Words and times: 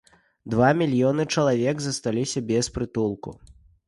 Два 0.51 0.69
мільёны 0.79 1.25
чалавек 1.35 1.83
засталіся 1.87 2.43
без 2.53 2.71
прытулку. 2.79 3.35